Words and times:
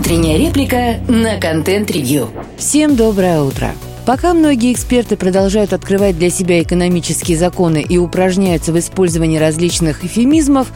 Утренняя 0.00 0.38
реплика 0.38 0.98
на 1.08 1.38
контент-ревью. 1.38 2.30
Всем 2.56 2.96
доброе 2.96 3.42
утро. 3.42 3.72
Пока 4.06 4.32
многие 4.32 4.72
эксперты 4.72 5.18
продолжают 5.18 5.74
открывать 5.74 6.18
для 6.18 6.30
себя 6.30 6.62
экономические 6.62 7.36
законы 7.36 7.84
и 7.86 7.98
упражняются 7.98 8.72
в 8.72 8.78
использовании 8.78 9.36
различных 9.36 10.02
эфемизмов, 10.02 10.68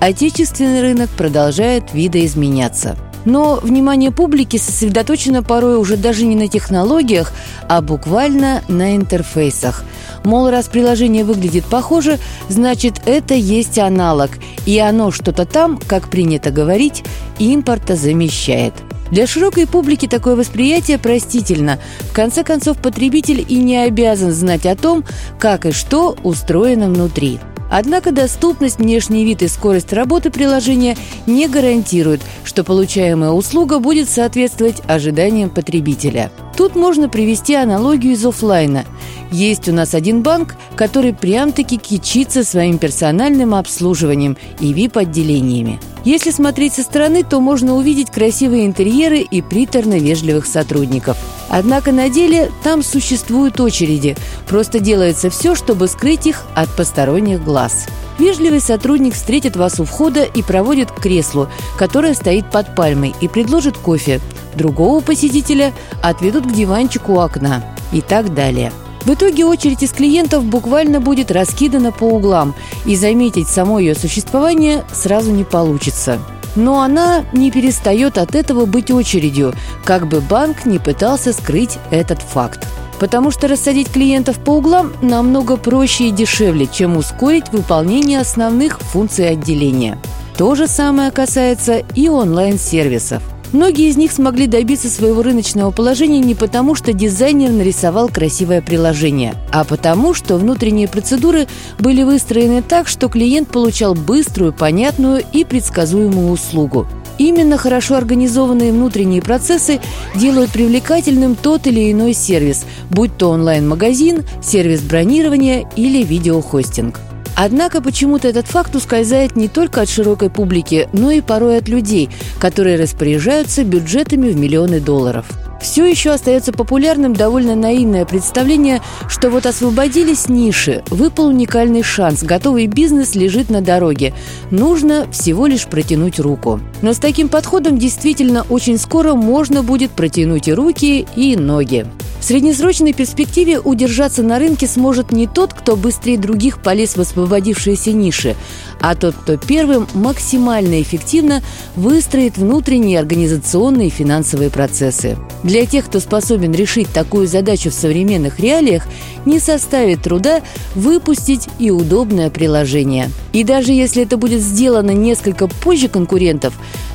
отечественный 0.00 0.80
рынок 0.80 1.10
продолжает 1.10 1.92
видоизменяться– 1.92 2.96
но 3.24 3.56
внимание 3.62 4.10
публики 4.10 4.56
сосредоточено 4.56 5.42
порой 5.42 5.76
уже 5.76 5.96
даже 5.96 6.24
не 6.24 6.36
на 6.36 6.48
технологиях, 6.48 7.32
а 7.68 7.80
буквально 7.80 8.62
на 8.68 8.96
интерфейсах. 8.96 9.84
Мол, 10.24 10.50
раз 10.50 10.66
приложение 10.68 11.24
выглядит 11.24 11.64
похоже, 11.64 12.18
значит 12.48 13.00
это 13.06 13.34
есть 13.34 13.78
аналог, 13.78 14.30
и 14.66 14.78
оно 14.78 15.10
что-то 15.10 15.46
там, 15.46 15.78
как 15.86 16.08
принято 16.08 16.50
говорить, 16.50 17.02
импорта 17.38 17.96
замещает. 17.96 18.74
Для 19.10 19.26
широкой 19.26 19.66
публики 19.66 20.06
такое 20.06 20.36
восприятие 20.36 20.98
простительно. 20.98 21.80
В 22.00 22.12
конце 22.12 22.44
концов, 22.44 22.78
потребитель 22.78 23.44
и 23.46 23.56
не 23.56 23.78
обязан 23.78 24.30
знать 24.30 24.66
о 24.66 24.76
том, 24.76 25.04
как 25.38 25.66
и 25.66 25.72
что 25.72 26.16
устроено 26.22 26.86
внутри. 26.86 27.40
Однако 27.70 28.10
доступность, 28.10 28.78
внешний 28.78 29.24
вид 29.24 29.42
и 29.42 29.48
скорость 29.48 29.92
работы 29.92 30.30
приложения 30.30 30.96
не 31.26 31.46
гарантируют, 31.46 32.20
что 32.60 32.64
получаемая 32.66 33.30
услуга 33.30 33.78
будет 33.78 34.10
соответствовать 34.10 34.82
ожиданиям 34.86 35.48
потребителя. 35.48 36.30
Тут 36.58 36.76
можно 36.76 37.08
привести 37.08 37.54
аналогию 37.54 38.12
из 38.12 38.26
офлайна. 38.26 38.84
Есть 39.32 39.66
у 39.70 39.72
нас 39.72 39.94
один 39.94 40.22
банк, 40.22 40.56
который 40.76 41.14
прям-таки 41.14 41.78
кичится 41.78 42.44
своим 42.44 42.76
персональным 42.76 43.54
обслуживанием 43.54 44.36
и 44.58 44.74
VIP-отделениями. 44.74 45.80
Если 46.04 46.30
смотреть 46.30 46.74
со 46.74 46.82
стороны, 46.82 47.22
то 47.24 47.40
можно 47.40 47.74
увидеть 47.74 48.10
красивые 48.10 48.66
интерьеры 48.66 49.20
и 49.20 49.42
приторно-вежливых 49.42 50.46
сотрудников. 50.46 51.18
Однако 51.48 51.92
на 51.92 52.08
деле 52.08 52.50
там 52.62 52.82
существуют 52.82 53.60
очереди. 53.60 54.16
Просто 54.46 54.78
делается 54.78 55.30
все, 55.30 55.54
чтобы 55.54 55.88
скрыть 55.88 56.26
их 56.26 56.44
от 56.54 56.74
посторонних 56.74 57.44
глаз. 57.44 57.86
Вежливый 58.18 58.60
сотрудник 58.60 59.14
встретит 59.14 59.56
вас 59.56 59.80
у 59.80 59.84
входа 59.84 60.22
и 60.24 60.42
проводит 60.42 60.90
к 60.90 61.00
креслу, 61.00 61.48
которое 61.78 62.14
стоит 62.14 62.50
под 62.50 62.74
пальмой, 62.74 63.14
и 63.20 63.28
предложит 63.28 63.76
кофе. 63.76 64.20
Другого 64.54 65.00
посетителя 65.00 65.72
отведут 66.02 66.46
к 66.46 66.52
диванчику 66.52 67.14
у 67.14 67.18
окна 67.20 67.64
и 67.92 68.00
так 68.00 68.34
далее. 68.34 68.72
В 69.04 69.14
итоге 69.14 69.44
очередь 69.44 69.82
из 69.82 69.92
клиентов 69.92 70.44
буквально 70.44 71.00
будет 71.00 71.30
раскидана 71.30 71.90
по 71.90 72.04
углам, 72.04 72.54
и 72.84 72.96
заметить 72.96 73.48
само 73.48 73.78
ее 73.78 73.94
существование 73.94 74.84
сразу 74.92 75.30
не 75.30 75.44
получится. 75.44 76.18
Но 76.56 76.80
она 76.80 77.24
не 77.32 77.50
перестает 77.50 78.18
от 78.18 78.34
этого 78.34 78.66
быть 78.66 78.90
очередью, 78.90 79.54
как 79.84 80.06
бы 80.06 80.20
банк 80.20 80.66
не 80.66 80.78
пытался 80.78 81.32
скрыть 81.32 81.78
этот 81.90 82.20
факт. 82.20 82.66
Потому 82.98 83.30
что 83.30 83.48
рассадить 83.48 83.90
клиентов 83.90 84.38
по 84.38 84.50
углам 84.50 84.92
намного 85.00 85.56
проще 85.56 86.08
и 86.08 86.10
дешевле, 86.10 86.66
чем 86.70 86.96
ускорить 86.96 87.50
выполнение 87.50 88.20
основных 88.20 88.80
функций 88.80 89.30
отделения. 89.30 89.96
То 90.36 90.54
же 90.54 90.66
самое 90.66 91.10
касается 91.10 91.82
и 91.94 92.08
онлайн-сервисов– 92.08 93.22
Многие 93.52 93.88
из 93.88 93.96
них 93.96 94.12
смогли 94.12 94.46
добиться 94.46 94.88
своего 94.88 95.22
рыночного 95.22 95.72
положения 95.72 96.20
не 96.20 96.36
потому, 96.36 96.76
что 96.76 96.92
дизайнер 96.92 97.50
нарисовал 97.50 98.08
красивое 98.08 98.62
приложение, 98.62 99.34
а 99.50 99.64
потому, 99.64 100.14
что 100.14 100.36
внутренние 100.36 100.86
процедуры 100.86 101.48
были 101.78 102.04
выстроены 102.04 102.62
так, 102.62 102.86
что 102.86 103.08
клиент 103.08 103.48
получал 103.48 103.94
быструю, 103.94 104.52
понятную 104.52 105.24
и 105.32 105.44
предсказуемую 105.44 106.30
услугу. 106.30 106.86
Именно 107.18 107.58
хорошо 107.58 107.96
организованные 107.96 108.72
внутренние 108.72 109.20
процессы 109.20 109.80
делают 110.14 110.52
привлекательным 110.52 111.34
тот 111.34 111.66
или 111.66 111.90
иной 111.90 112.14
сервис, 112.14 112.64
будь 112.88 113.16
то 113.18 113.30
онлайн-магазин, 113.30 114.22
сервис 114.42 114.80
бронирования 114.80 115.68
или 115.76 116.02
видеохостинг. 116.04 117.00
Однако 117.42 117.80
почему-то 117.80 118.28
этот 118.28 118.46
факт 118.46 118.76
ускользает 118.76 119.34
не 119.34 119.48
только 119.48 119.80
от 119.80 119.88
широкой 119.88 120.28
публики, 120.28 120.90
но 120.92 121.10
и 121.10 121.22
порой 121.22 121.56
от 121.56 121.70
людей, 121.70 122.10
которые 122.38 122.76
распоряжаются 122.76 123.64
бюджетами 123.64 124.28
в 124.28 124.36
миллионы 124.36 124.78
долларов. 124.78 125.24
Все 125.58 125.86
еще 125.86 126.10
остается 126.10 126.52
популярным 126.52 127.14
довольно 127.14 127.54
наивное 127.54 128.04
представление, 128.04 128.82
что 129.08 129.30
вот 129.30 129.46
освободились 129.46 130.28
ниши, 130.28 130.82
выпал 130.90 131.28
уникальный 131.28 131.82
шанс, 131.82 132.22
готовый 132.24 132.66
бизнес 132.66 133.14
лежит 133.14 133.48
на 133.48 133.62
дороге. 133.62 134.12
Нужно 134.50 135.06
всего 135.10 135.46
лишь 135.46 135.64
протянуть 135.64 136.20
руку. 136.20 136.60
Но 136.82 136.92
с 136.92 136.98
таким 136.98 137.30
подходом 137.30 137.78
действительно 137.78 138.44
очень 138.50 138.76
скоро 138.76 139.14
можно 139.14 139.62
будет 139.62 139.92
протянуть 139.92 140.48
и 140.48 140.52
руки, 140.52 141.06
и 141.16 141.36
ноги. 141.36 141.86
В 142.20 142.24
среднесрочной 142.24 142.92
перспективе 142.92 143.58
удержаться 143.58 144.22
на 144.22 144.38
рынке 144.38 144.66
сможет 144.66 145.10
не 145.10 145.26
тот, 145.26 145.54
кто 145.54 145.74
быстрее 145.74 146.18
других 146.18 146.62
полез 146.62 146.96
в 146.96 147.00
освободившиеся 147.00 147.92
ниши, 147.92 148.36
а 148.78 148.94
тот, 148.94 149.14
кто 149.14 149.38
первым 149.38 149.88
максимально 149.94 150.82
эффективно 150.82 151.42
выстроит 151.76 152.36
внутренние 152.36 152.98
организационные 152.98 153.88
и 153.88 153.90
финансовые 153.90 154.50
процессы. 154.50 155.16
Для 155.42 155.64
тех, 155.64 155.86
кто 155.86 155.98
способен 155.98 156.52
решить 156.52 156.92
такую 156.92 157.26
задачу 157.26 157.70
в 157.70 157.74
современных 157.74 158.38
реалиях, 158.38 158.84
не 159.24 159.40
составит 159.40 160.02
труда 160.02 160.42
выпустить 160.74 161.48
и 161.58 161.70
удобное 161.70 162.28
приложение. 162.28 163.10
И 163.32 163.44
даже 163.44 163.72
если 163.72 164.02
это 164.02 164.18
будет 164.18 164.42
сделано 164.42 164.90
несколько 164.90 165.48
позже 165.48 165.88
конкурентов, 165.88 166.52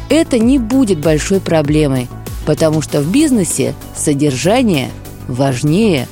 это 0.09 0.37
не 0.37 0.59
будет 0.59 0.99
большой 0.99 1.39
проблемой, 1.39 2.09
потому 2.45 2.83
что 2.83 3.01
в 3.01 3.11
бизнесе 3.11 3.73
содержание– 3.95 4.91
важнее 5.27 6.07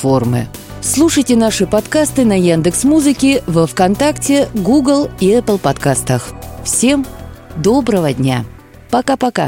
формы. 0.00 0.48
Слушайте 0.80 1.36
наши 1.36 1.66
подкасты 1.66 2.24
на 2.24 2.38
Яндекс 2.38 2.84
Музыке, 2.84 3.42
во 3.46 3.66
ВКонтакте, 3.66 4.48
Google 4.54 5.10
и 5.20 5.30
Apple 5.30 5.58
подкастах. 5.58 6.28
Всем 6.64 7.06
доброго 7.56 8.12
дня. 8.12 8.44
Пока-пока. 8.90 9.46